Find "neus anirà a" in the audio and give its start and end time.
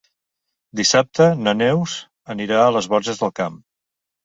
1.59-2.73